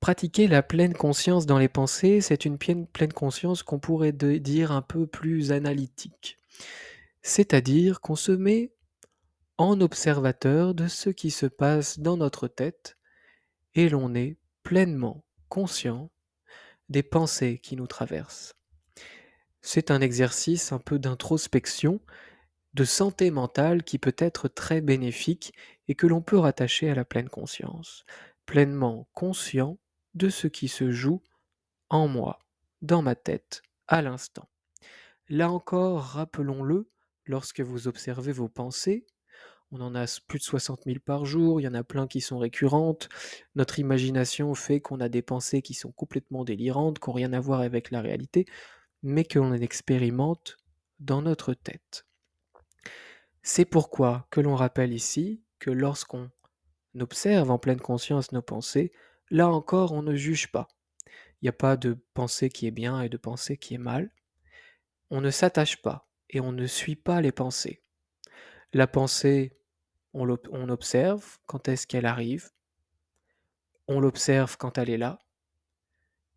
Pratiquer 0.00 0.48
la 0.48 0.62
pleine 0.62 0.94
conscience 0.94 1.46
dans 1.46 1.58
les 1.58 1.68
pensées, 1.68 2.20
c'est 2.20 2.44
une 2.44 2.58
pleine, 2.58 2.86
conscience 3.14 3.62
qu'on 3.62 3.78
pourrait 3.78 4.12
dire 4.12 4.72
un 4.72 4.82
peu 4.82 5.06
plus 5.06 5.52
analytique. 5.52 6.38
C'est-à-dire 7.22 8.00
qu'on 8.00 8.16
se 8.16 8.32
met 8.32 8.72
en 9.58 9.80
observateur 9.80 10.74
de 10.74 10.88
ce 10.88 11.08
qui 11.08 11.30
se 11.30 11.46
passe 11.46 12.00
dans 12.00 12.16
notre 12.16 12.48
tête 12.48 12.98
et 13.74 13.88
l'on 13.88 14.14
est 14.14 14.36
pleinement 14.64 15.24
conscient 15.48 16.10
des 16.88 17.02
pensées 17.02 17.58
qui 17.62 17.76
nous 17.76 17.86
traversent. 17.86 18.54
C'est 19.60 19.92
un 19.92 20.00
exercice 20.00 20.72
un 20.72 20.80
peu 20.80 20.98
d'introspection, 20.98 22.00
de 22.74 22.84
santé 22.84 23.30
mentale 23.30 23.82
qui 23.82 23.98
peut 23.98 24.16
être 24.18 24.48
très 24.48 24.80
bénéfique 24.80 25.52
et 25.88 25.94
que 25.94 26.06
l'on 26.06 26.22
peut 26.22 26.38
rattacher 26.38 26.90
à 26.90 26.94
la 26.94 27.04
pleine 27.04 27.28
conscience. 27.28 28.04
Pleinement 28.46 29.08
conscient 29.12 29.78
de 30.14 30.28
ce 30.28 30.46
qui 30.46 30.68
se 30.68 30.90
joue 30.90 31.22
en 31.90 32.08
moi, 32.08 32.38
dans 32.80 33.02
ma 33.02 33.14
tête, 33.14 33.62
à 33.88 34.02
l'instant. 34.02 34.48
Là 35.28 35.50
encore, 35.50 36.02
rappelons-le, 36.02 36.90
lorsque 37.26 37.60
vous 37.60 37.88
observez 37.88 38.32
vos 38.32 38.48
pensées, 38.48 39.06
on 39.70 39.80
en 39.80 39.94
a 39.94 40.06
plus 40.26 40.38
de 40.38 40.44
60 40.44 40.82
000 40.84 40.98
par 41.04 41.24
jour, 41.24 41.60
il 41.60 41.64
y 41.64 41.68
en 41.68 41.74
a 41.74 41.82
plein 41.82 42.06
qui 42.06 42.20
sont 42.20 42.38
récurrentes. 42.38 43.08
Notre 43.54 43.78
imagination 43.78 44.54
fait 44.54 44.80
qu'on 44.80 45.00
a 45.00 45.08
des 45.08 45.22
pensées 45.22 45.62
qui 45.62 45.72
sont 45.72 45.92
complètement 45.92 46.44
délirantes, 46.44 46.98
qui 46.98 47.08
n'ont 47.08 47.14
rien 47.14 47.32
à 47.32 47.40
voir 47.40 47.60
avec 47.60 47.90
la 47.90 48.02
réalité, 48.02 48.44
mais 49.02 49.24
que 49.24 49.38
l'on 49.38 49.54
expérimente 49.54 50.58
dans 51.00 51.22
notre 51.22 51.54
tête. 51.54 52.04
C'est 53.42 53.64
pourquoi 53.64 54.26
que 54.30 54.40
l'on 54.40 54.54
rappelle 54.54 54.92
ici 54.92 55.42
que 55.58 55.70
lorsqu'on 55.70 56.30
observe 56.98 57.50
en 57.50 57.58
pleine 57.58 57.80
conscience 57.80 58.32
nos 58.32 58.42
pensées, 58.42 58.92
là 59.30 59.48
encore 59.48 59.92
on 59.92 60.02
ne 60.02 60.14
juge 60.14 60.52
pas. 60.52 60.68
Il 61.40 61.46
n'y 61.46 61.48
a 61.48 61.52
pas 61.52 61.76
de 61.76 61.98
pensée 62.14 62.50
qui 62.50 62.68
est 62.68 62.72
bien 62.72 63.02
et 63.02 63.08
de 63.08 63.16
pensée 63.16 63.56
qui 63.56 63.74
est 63.74 63.78
mal. 63.78 64.12
On 65.10 65.20
ne 65.20 65.30
s'attache 65.30 65.82
pas 65.82 66.08
et 66.30 66.40
on 66.40 66.52
ne 66.52 66.66
suit 66.66 66.96
pas 66.96 67.20
les 67.20 67.32
pensées. 67.32 67.82
La 68.72 68.86
pensée, 68.86 69.58
on, 70.14 70.28
observe 70.68 71.38
quand 71.46 71.68
est-ce 71.68 71.86
qu'elle 71.86 72.06
arrive, 72.06 72.50
on 73.88 74.00
l'observe 74.00 74.56
quand 74.56 74.78
elle 74.78 74.88
est 74.88 74.98
là, 74.98 75.18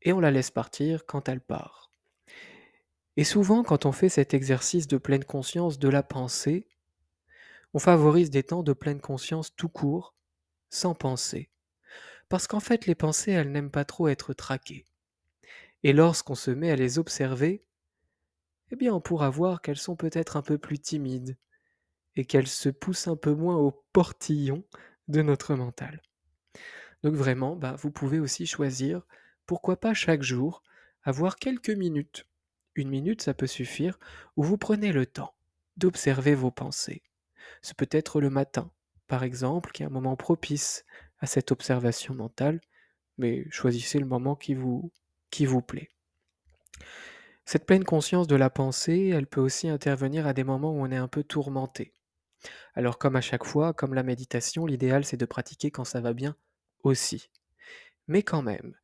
et 0.02 0.12
on 0.12 0.20
la 0.20 0.32
laisse 0.32 0.52
partir 0.52 1.06
quand 1.06 1.30
elle 1.30 1.40
part. 1.40 1.92
Et 3.16 3.24
souvent, 3.24 3.64
quand 3.64 3.86
on 3.86 3.92
fait 3.92 4.10
cet 4.10 4.34
exercice 4.34 4.88
de 4.88 4.98
pleine 4.98 5.24
conscience 5.24 5.80
de 5.80 5.88
la 5.88 6.04
pensée, 6.04 6.68
on 7.76 7.80
favorise 7.80 8.30
des 8.30 8.44
temps 8.44 8.64
de 8.64 8.72
pleine 8.72 9.02
conscience 9.02 9.54
tout 9.54 9.68
court, 9.68 10.16
sans 10.70 10.96
penser. 10.96 11.50
Parce 12.30 12.48
qu'en 12.48 12.62
fait, 12.62 12.86
les 12.86 12.96
pensées, 12.96 13.34
elles 13.34 13.52
n'aiment 13.52 13.70
pas 13.70 13.84
trop 13.84 14.08
être 14.08 14.34
traquées. 14.34 14.86
Et 15.84 15.92
lorsqu'on 15.92 16.36
se 16.36 16.52
met 16.52 16.72
à 16.72 16.78
les 16.78 17.00
observer, 17.00 17.66
eh 18.72 18.78
bien, 18.78 18.94
on 18.94 19.02
pourra 19.02 19.30
voir 19.30 19.62
qu'elles 19.62 19.76
sont 19.76 19.98
peut-être 19.98 20.38
un 20.38 20.42
peu 20.42 20.58
plus 20.58 20.80
timides 20.80 21.36
et 22.16 22.24
qu'elles 22.24 22.48
se 22.48 22.70
poussent 22.70 23.10
un 23.10 23.18
peu 23.18 23.34
moins 23.34 23.58
au 23.58 23.84
portillon 23.92 24.64
de 25.10 25.22
notre 25.22 25.54
mental. 25.54 26.02
Donc 27.04 27.16
vraiment, 27.16 27.58
bah, 27.58 27.76
vous 27.78 27.92
pouvez 27.92 28.22
aussi 28.22 28.48
choisir, 28.48 29.06
pourquoi 29.46 29.76
pas 29.76 29.94
chaque 29.94 30.24
jour, 30.24 30.64
avoir 31.04 31.36
quelques 31.36 31.72
minutes. 31.72 32.26
Une 32.76 32.88
minute, 32.88 33.22
ça 33.22 33.34
peut 33.34 33.48
suffire, 33.48 34.00
où 34.38 34.44
vous 34.44 34.58
prenez 34.58 34.94
le 34.94 35.06
temps 35.06 35.36
d'observer 35.76 36.36
vos 36.36 36.52
pensées. 36.52 37.04
Ce 37.62 37.74
peut 37.74 37.90
être 37.92 38.22
le 38.22 38.30
matin, 38.30 38.72
par 39.08 39.24
exemple, 39.24 39.72
qui 39.72 39.84
est 39.84 39.86
un 39.86 39.90
moment 39.90 40.16
propice 40.16 40.86
à 41.20 41.28
cette 41.28 41.52
observation 41.52 42.14
mentale, 42.14 42.62
mais 43.18 43.46
choisissez 43.50 44.00
le 44.00 44.06
moment 44.06 44.36
qui 44.36 44.54
vous, 44.54 44.92
qui 45.30 45.46
vous 45.46 45.62
plaît. 45.62 45.90
Cette 47.46 47.66
pleine 47.66 47.84
conscience 47.84 48.28
de 48.28 48.36
la 48.36 48.50
pensée, 48.50 49.12
elle 49.14 49.28
peut 49.28 49.42
aussi 49.42 49.70
intervenir 49.70 50.26
à 50.26 50.34
des 50.34 50.44
moments 50.44 50.72
où 50.72 50.82
on 50.82 50.92
est 50.92 50.98
un 50.98 51.08
peu 51.08 51.24
tourmenté. 51.24 51.94
Alors 52.74 52.98
comme 52.98 53.16
à 53.16 53.22
chaque 53.22 53.46
fois, 53.46 53.74
comme 53.74 53.94
la 53.94 54.04
méditation, 54.04 54.66
l'idéal 54.66 55.06
c'est 55.06 55.18
de 55.18 55.26
pratiquer 55.26 55.72
quand 55.72 55.86
ça 55.86 56.02
va 56.02 56.14
bien 56.14 56.36
aussi. 56.84 57.30
Mais 58.08 58.24
quand 58.24 58.42
même, 58.42 58.76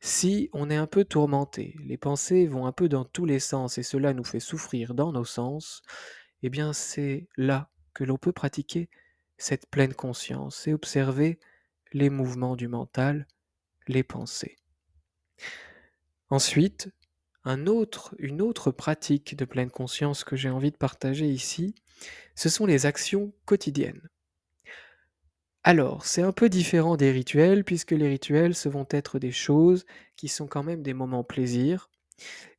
si 0.00 0.48
on 0.52 0.70
est 0.70 0.76
un 0.76 0.86
peu 0.86 1.04
tourmenté, 1.04 1.76
les 1.84 1.96
pensées 1.96 2.46
vont 2.46 2.66
un 2.66 2.72
peu 2.72 2.88
dans 2.88 3.04
tous 3.04 3.24
les 3.24 3.40
sens 3.40 3.78
et 3.78 3.82
cela 3.82 4.12
nous 4.12 4.24
fait 4.24 4.40
souffrir 4.40 4.94
dans 4.94 5.12
nos 5.12 5.24
sens, 5.24 5.82
eh 6.42 6.50
bien 6.50 6.72
c'est 6.72 7.28
là 7.36 7.70
que 7.94 8.04
l'on 8.04 8.18
peut 8.18 8.32
pratiquer 8.32 8.88
cette 9.38 9.66
pleine 9.66 9.94
conscience 9.94 10.66
et 10.66 10.72
observer 10.74 11.38
les 11.92 12.10
mouvements 12.10 12.56
du 12.56 12.68
mental, 12.68 13.26
les 13.86 14.02
pensées. 14.02 14.56
Ensuite, 16.30 16.90
une 17.46 18.40
autre 18.40 18.70
pratique 18.70 19.36
de 19.36 19.44
pleine 19.44 19.70
conscience 19.70 20.24
que 20.24 20.36
j'ai 20.36 20.50
envie 20.50 20.70
de 20.70 20.76
partager 20.76 21.26
ici, 21.26 21.74
ce 22.34 22.48
sont 22.48 22.66
les 22.66 22.86
actions 22.86 23.32
quotidiennes. 23.44 24.08
Alors, 25.62 26.04
c'est 26.04 26.22
un 26.22 26.32
peu 26.32 26.48
différent 26.48 26.96
des 26.96 27.10
rituels, 27.10 27.64
puisque 27.64 27.92
les 27.92 28.08
rituels, 28.08 28.54
ce 28.54 28.68
vont 28.68 28.86
être 28.90 29.18
des 29.18 29.32
choses 29.32 29.86
qui 30.16 30.28
sont 30.28 30.46
quand 30.46 30.62
même 30.62 30.82
des 30.82 30.92
moments 30.92 31.24
plaisir 31.24 31.90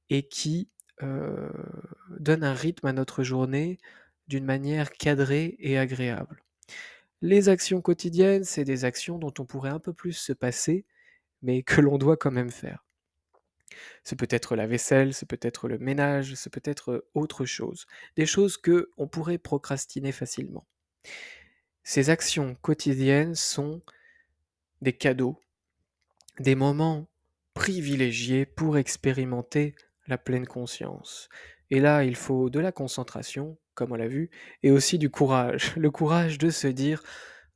et 0.10 0.24
qui 0.24 0.70
euh, 1.04 1.50
donnent 2.20 2.44
un 2.44 2.54
rythme 2.54 2.88
à 2.88 2.94
notre 2.94 3.24
journée 3.24 3.78
d'une 4.28 4.46
manière 4.46 4.92
cadrée 4.92 5.56
et 5.60 5.78
agréable. 5.78 6.44
Les 7.22 7.50
actions 7.50 7.82
quotidiennes, 7.82 8.44
c'est 8.44 8.66
des 8.66 8.86
actions 8.86 9.18
dont 9.18 9.34
on 9.40 9.46
pourrait 9.46 9.70
un 9.70 9.80
peu 9.80 9.94
plus 9.94 10.14
se 10.14 10.34
passer, 10.34 10.86
mais 11.42 11.64
que 11.64 11.82
l'on 11.82 11.98
doit 11.98 12.18
quand 12.18 12.32
même 12.32 12.52
faire. 12.52 12.86
C'est 14.04 14.18
peut-être 14.18 14.56
la 14.56 14.68
vaisselle, 14.68 15.14
c'est 15.14 15.26
peut-être 15.26 15.68
le 15.68 15.80
ménage, 15.80 16.36
c'est 16.36 16.52
peut-être 16.52 17.06
autre 17.14 17.46
chose. 17.46 17.86
Des 18.16 18.26
choses 18.26 18.58
que 18.58 18.92
on 18.98 19.08
pourrait 19.08 19.38
procrastiner 19.38 20.12
facilement. 20.12 20.66
Ces 21.84 22.10
actions 22.10 22.56
quotidiennes 22.62 23.36
sont 23.36 23.82
des 24.82 24.94
cadeaux, 24.94 25.40
des 26.40 26.56
moments 26.56 27.08
privilégiés 27.54 28.46
pour 28.46 28.78
expérimenter 28.78 29.76
la 30.08 30.18
pleine 30.18 30.46
conscience. 30.46 31.30
Et 31.72 31.80
là, 31.80 32.04
il 32.04 32.16
faut 32.16 32.50
de 32.50 32.60
la 32.60 32.72
concentration, 32.72 33.58
comme 33.76 33.92
on 33.92 33.96
l'a 33.96 34.08
vu, 34.08 34.30
et 34.64 34.72
aussi 34.72 34.98
du 34.98 35.10
courage. 35.10 35.74
Le 35.78 35.92
courage 35.92 36.38
de 36.38 36.50
se 36.50 36.68
dire, 36.68 37.04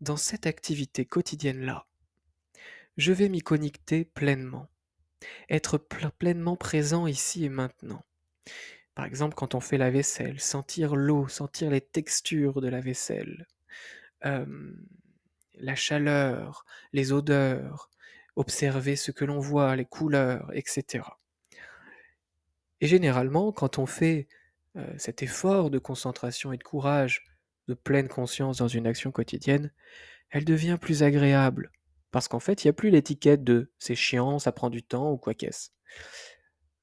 dans 0.02 0.18
cette 0.18 0.46
activité 0.46 1.06
quotidienne-là, 1.06 1.88
je 2.98 3.14
vais 3.14 3.30
m'y 3.30 3.42
connecter 3.42 4.06
pleinement, 4.06 4.70
être 5.50 5.78
pleinement 5.78 6.58
présent 6.58 7.08
ici 7.08 7.46
et 7.46 7.50
maintenant. 7.50 8.04
Par 8.94 9.06
exemple, 9.06 9.36
quand 9.36 9.56
on 9.56 9.62
fait 9.62 9.78
la 9.78 9.90
vaisselle, 9.90 10.42
sentir 10.42 10.96
l'eau, 10.96 11.28
sentir 11.30 11.70
les 11.70 11.82
textures 11.82 12.60
de 12.60 12.68
la 12.68 12.82
vaisselle, 12.82 13.48
la 14.22 15.76
chaleur, 15.76 16.66
les 16.92 17.14
odeurs, 17.14 17.90
observer 18.36 18.96
ce 18.96 19.12
que 19.12 19.26
l'on 19.26 19.40
voit, 19.40 19.76
les 19.76 19.86
couleurs, 19.86 20.52
etc. 20.54 21.06
Et 22.82 22.88
généralement, 22.88 23.52
quand 23.52 23.78
on 23.78 23.86
fait 23.86 24.28
cet 24.98 25.24
effort 25.24 25.70
de 25.70 25.80
concentration 25.80 26.54
et 26.54 26.58
de 26.58 26.64
courage, 26.64 27.24
de 27.68 27.74
pleine 27.74 28.08
conscience 28.08 28.58
dans 28.58 28.68
une 28.68 28.88
action 28.88 29.12
quotidienne, 29.12 29.72
elle 30.30 30.46
devient 30.46 30.78
plus 30.80 31.04
agréable. 31.04 31.72
Parce 32.12 32.28
qu'en 32.28 32.40
fait, 32.40 32.64
il 32.64 32.68
n'y 32.68 32.72
a 32.72 32.74
plus 32.74 32.90
l'étiquette 32.90 33.44
de 33.44 33.72
c'est 33.78 33.96
chiant, 33.96 34.40
ça 34.40 34.52
prend 34.52 34.70
du 34.70 34.84
temps 34.84 35.12
ou 35.12 35.18
quoi 35.18 35.34
qu'est-ce. 35.34 35.70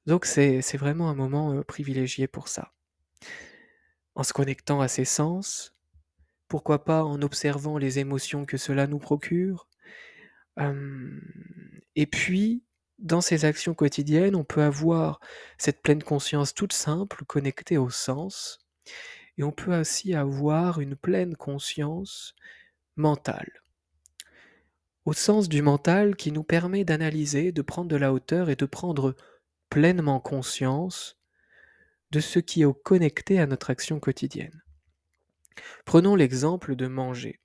Donc 0.07 0.25
c'est 0.25 0.77
vraiment 0.77 1.11
un 1.11 1.15
moment 1.15 1.63
privilégié 1.63 2.29
pour 2.29 2.49
ça. 2.49 2.73
En 4.15 4.23
se 4.23 4.33
connectant 4.33 4.81
à 4.81 4.89
ses 4.89 5.05
sens, 5.05 5.75
pourquoi 6.49 6.85
pas 6.85 7.05
en 7.05 7.21
observant 7.23 7.77
les 7.77 7.99
émotions 7.99 8.47
que 8.47 8.57
cela 8.57 8.87
nous 8.87 8.99
procure 8.99 9.69
Et 11.97 12.07
puis, 12.07 12.63
dans 12.99 13.21
ces 13.21 13.45
actions 13.45 13.75
quotidiennes, 13.75 14.35
on 14.35 14.45
peut 14.45 14.63
avoir 14.63 15.21
cette 15.59 15.83
pleine 15.83 16.03
conscience 16.03 16.55
toute 16.55 16.73
simple, 16.73 17.25
connectée 17.27 17.79
au 17.79 17.91
sens, 17.91 18.59
et 19.39 19.43
on 19.43 19.53
peut 19.53 19.79
aussi 19.79 20.15
avoir 20.15 20.81
une 20.81 20.97
pleine 20.97 21.37
conscience 21.37 22.35
mentale. 22.97 23.63
Au 25.05 25.13
sens 25.13 25.49
du 25.49 25.63
mental 25.63 26.17
qui 26.17 26.33
nous 26.33 26.43
permet 26.43 26.85
d'analyser, 26.85 27.53
de 27.53 27.63
prendre 27.63 27.89
de 27.89 27.97
la 27.97 28.13
hauteur 28.13 28.51
et 28.51 28.57
de 28.57 28.67
prendre 28.67 29.15
pleinement 29.69 30.21
conscience 30.21 31.19
de 32.11 32.21
ce 32.21 32.39
qui 32.39 32.63
est 32.63 32.83
connecté 32.83 33.39
à 33.39 33.47
notre 33.47 33.71
action 33.71 34.01
quotidienne. 34.01 34.63
Prenons 35.85 36.17
l'exemple 36.17 36.77
de 36.77 36.87
manger. 36.87 37.41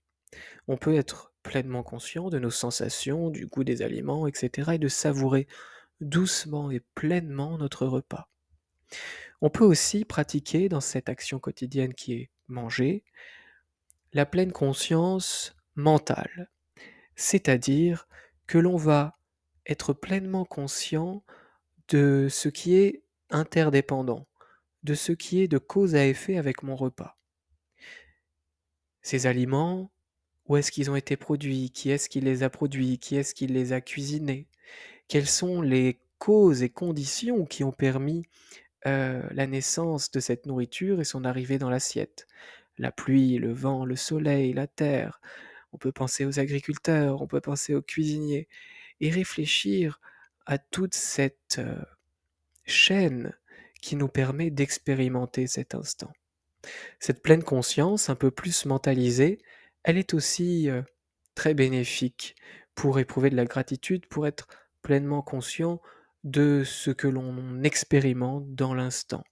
On 0.68 0.78
peut 0.78 0.96
être 0.96 1.31
pleinement 1.44 1.84
conscient 1.84 2.30
de 2.30 2.40
nos 2.40 2.52
sensations, 2.52 3.30
du 3.30 3.48
goût 3.48 3.64
des 3.64 3.82
aliments, 3.82 4.28
etc. 4.28 4.74
et 4.74 4.78
de 4.80 4.88
savourer 4.88 5.48
doucement 6.00 6.72
et 6.72 6.82
pleinement 6.96 7.58
notre 7.58 7.86
repas. 7.86 8.30
On 9.42 9.50
peut 9.50 9.66
aussi 9.66 10.06
pratiquer 10.06 10.70
dans 10.70 10.82
cette 10.82 11.10
action 11.10 11.40
quotidienne 11.40 11.94
qui 11.94 12.14
est 12.14 12.30
manger 12.48 13.04
la 14.14 14.26
pleine 14.26 14.52
conscience 14.52 15.56
mentale, 15.76 16.52
c'est-à-dire 17.16 18.08
que 18.46 18.58
l'on 18.58 18.76
va 18.76 19.18
être 19.66 19.94
pleinement 19.94 20.46
conscient 20.46 21.24
de 21.88 22.28
ce 22.30 22.50
qui 22.50 22.76
est 22.76 23.04
interdépendant, 23.30 24.28
de 24.84 24.94
ce 24.94 25.12
qui 25.12 25.42
est 25.42 25.48
de 25.48 25.58
cause 25.58 25.96
à 25.96 26.06
effet 26.06 26.38
avec 26.38 26.64
mon 26.64 26.76
repas. 26.76 27.18
Ces 29.02 29.26
aliments, 29.26 29.92
où 30.48 30.58
est-ce 30.58 30.72
qu'ils 30.72 30.90
ont 30.92 30.96
été 30.96 31.18
produits 31.18 31.72
Qui 31.72 31.92
est-ce 31.92 32.10
qui 32.10 32.22
les 32.22 32.44
a 32.44 32.50
produits 32.50 33.00
Qui 33.00 33.16
est-ce 33.16 33.34
qui 33.34 33.48
les 33.48 33.74
a 33.74 33.82
cuisinés? 33.82 34.48
Quelles 35.08 35.28
sont 35.28 35.62
les 35.62 36.00
causes 36.18 36.64
et 36.64 36.70
conditions 36.70 37.46
qui 37.46 37.64
ont 37.64 37.72
permis 37.72 38.26
la 38.86 39.48
naissance 39.48 40.12
de 40.12 40.20
cette 40.20 40.46
nourriture 40.46 41.00
et 41.00 41.06
son 41.06 41.26
arrivée 41.26 41.58
dans 41.58 41.70
l'assiette? 41.70 42.28
La 42.78 42.92
pluie, 42.92 43.38
le 43.38 43.54
vent, 43.54 43.86
le 43.86 43.96
soleil, 43.96 44.54
la 44.54 44.68
terre. 44.68 45.22
On 45.74 45.78
peut 45.78 45.92
penser 45.92 46.26
aux 46.26 46.40
agriculteurs, 46.40 47.22
on 47.22 47.28
peut 47.28 47.42
penser 47.42 47.76
aux 47.76 47.82
cuisiniers 47.82 48.48
et 49.00 49.10
réfléchir 49.10 50.02
à 50.46 50.58
toute 50.58 50.96
cette 50.96 51.62
chaîne 52.66 53.34
qui 53.82 53.96
nous 53.96 54.08
permet 54.08 54.50
d'expérimenter 54.50 55.48
cet 55.48 55.76
instant. 55.76 56.12
Cette 57.00 57.24
pleine 57.24 57.44
conscience, 57.44 58.10
un 58.10 58.16
peu 58.16 58.32
plus 58.32 58.66
mentalisée, 58.66 59.40
elle 59.84 59.98
est 59.98 60.14
aussi 60.14 60.70
très 61.36 61.54
bénéfique 61.54 62.36
pour 62.76 63.00
éprouver 63.00 63.30
de 63.30 63.36
la 63.36 63.46
gratitude, 63.46 64.06
pour 64.08 64.28
être 64.28 64.48
pleinement 64.82 65.22
conscient 65.22 65.82
de 66.24 66.64
ce 66.66 66.92
que 66.92 67.08
l'on 67.08 67.64
expérimente 67.64 68.54
dans 68.54 68.74
l'instant. 68.74 69.24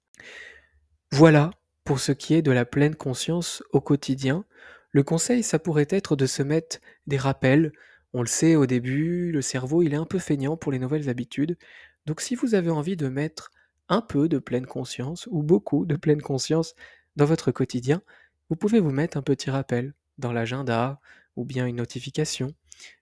Voilà 1.11 1.51
pour 1.83 1.99
ce 1.99 2.11
qui 2.11 2.33
est 2.33 2.41
de 2.41 2.51
la 2.51 2.65
pleine 2.65 2.95
conscience 2.95 3.63
au 3.71 3.81
quotidien. 3.81 4.45
Le 4.91 5.03
conseil, 5.03 5.43
ça 5.43 5.59
pourrait 5.59 5.87
être 5.89 6.15
de 6.15 6.25
se 6.25 6.43
mettre 6.43 6.79
des 7.07 7.17
rappels. 7.17 7.71
On 8.13 8.21
le 8.21 8.27
sait 8.27 8.55
au 8.55 8.65
début, 8.65 9.31
le 9.31 9.41
cerveau, 9.41 9.83
il 9.83 9.93
est 9.93 9.97
un 9.97 10.05
peu 10.05 10.19
feignant 10.19 10.57
pour 10.57 10.71
les 10.71 10.79
nouvelles 10.79 11.09
habitudes. 11.09 11.57
Donc 12.05 12.21
si 12.21 12.35
vous 12.35 12.55
avez 12.55 12.69
envie 12.69 12.97
de 12.97 13.07
mettre 13.07 13.51
un 13.87 14.01
peu 14.01 14.29
de 14.29 14.39
pleine 14.39 14.65
conscience 14.65 15.27
ou 15.31 15.43
beaucoup 15.43 15.85
de 15.85 15.95
pleine 15.95 16.21
conscience 16.21 16.75
dans 17.15 17.25
votre 17.25 17.51
quotidien, 17.51 18.01
vous 18.49 18.55
pouvez 18.55 18.79
vous 18.79 18.91
mettre 18.91 19.17
un 19.17 19.21
petit 19.21 19.49
rappel 19.51 19.93
dans 20.19 20.31
l'agenda 20.31 20.99
ou 21.35 21.45
bien 21.45 21.65
une 21.65 21.77
notification 21.77 22.53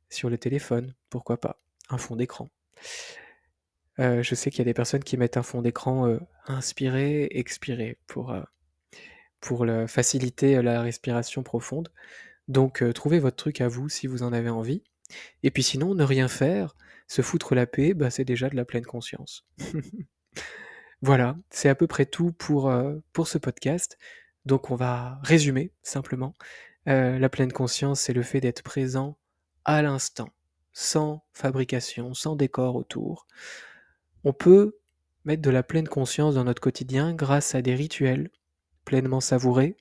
sur 0.09 0.29
le 0.29 0.37
téléphone, 0.37 0.93
pourquoi 1.09 1.39
pas, 1.39 1.59
un 1.89 1.97
fond 1.97 2.15
d'écran. 2.15 2.49
Euh, 3.99 4.21
je 4.21 4.35
sais 4.35 4.51
qu'il 4.51 4.59
y 4.59 4.61
a 4.61 4.65
des 4.65 4.73
personnes 4.73 5.03
qui 5.03 5.17
mettent 5.17 5.37
un 5.37 5.43
fond 5.43 5.61
d'écran 5.61 6.07
euh, 6.07 6.19
inspiré, 6.45 7.27
expiré 7.31 7.97
pour, 8.05 8.31
euh, 8.31 9.87
faciliter 9.87 10.61
la 10.61 10.81
respiration 10.81 11.41
profonde. 11.43 11.89
Donc 12.47 12.83
trouvez 12.93 13.19
votre 13.19 13.35
truc 13.35 13.59
à 13.59 13.67
vous 13.67 13.89
si 13.89 14.07
vous 14.07 14.23
en 14.23 14.33
avez 14.33 14.49
envie. 14.49 14.83
Et 15.43 15.51
puis 15.51 15.63
sinon, 15.63 15.95
ne 15.95 16.03
rien 16.03 16.27
faire, 16.27 16.75
se 17.07 17.21
foutre 17.21 17.55
la 17.55 17.65
paix, 17.65 17.93
bah, 17.93 18.09
c'est 18.09 18.25
déjà 18.25 18.49
de 18.49 18.55
la 18.55 18.65
pleine 18.65 18.85
conscience. 18.85 19.45
Voilà, 21.03 21.37
c'est 21.51 21.69
à 21.69 21.75
peu 21.75 21.85
près 21.85 22.07
tout 22.07 22.31
pour, 22.31 22.73
pour 23.13 23.27
ce 23.27 23.37
podcast. 23.37 23.99
Donc 24.47 24.71
on 24.71 24.75
va 24.75 25.19
résumer 25.21 25.71
simplement. 25.83 26.33
La 26.87 27.29
pleine 27.29 27.51
conscience, 27.51 28.01
c'est 28.01 28.13
le 28.13 28.23
fait 28.23 28.39
d'être 28.39 28.63
présent 28.63 29.17
à 29.65 29.81
l'instant, 29.81 30.29
sans 30.73 31.23
fabrication, 31.33 32.13
sans 32.13 32.35
décor 32.35 32.75
autour. 32.75 33.27
On 34.23 34.33
peut 34.33 34.77
mettre 35.25 35.41
de 35.41 35.49
la 35.49 35.63
pleine 35.63 35.87
conscience 35.87 36.35
dans 36.35 36.45
notre 36.45 36.61
quotidien 36.61 37.13
grâce 37.13 37.53
à 37.53 37.61
des 37.61 37.75
rituels 37.75 38.31
pleinement 38.85 39.19
savourés, 39.19 39.75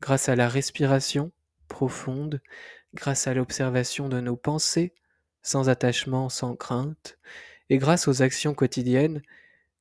grâce 0.00 0.30
à 0.30 0.36
la 0.36 0.48
respiration 0.48 1.30
profonde, 1.68 2.40
grâce 2.94 3.26
à 3.26 3.34
l'observation 3.34 4.08
de 4.08 4.20
nos 4.20 4.36
pensées, 4.36 4.94
sans 5.42 5.68
attachement, 5.68 6.30
sans 6.30 6.56
crainte, 6.56 7.18
et 7.68 7.76
grâce 7.76 8.08
aux 8.08 8.22
actions 8.22 8.54
quotidiennes 8.54 9.20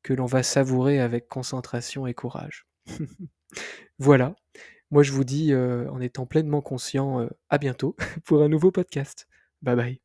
que 0.03 0.13
l'on 0.13 0.25
va 0.25 0.43
savourer 0.43 0.99
avec 0.99 1.29
concentration 1.29 2.05
et 2.05 2.13
courage. 2.13 2.67
voilà, 3.99 4.35
moi 4.91 5.04
je 5.04 5.12
vous 5.12 5.24
dis 5.24 5.54
euh, 5.54 5.89
en 5.91 6.02
étant 6.02 6.26
pleinement 6.26 6.62
conscient, 6.62 7.21
euh, 7.21 7.28
à 7.50 7.58
bientôt 7.58 7.95
pour 8.26 8.41
un 8.43 8.50
nouveau 8.50 8.71
podcast. 8.71 9.28
Bye 9.62 9.76
bye. 9.76 10.04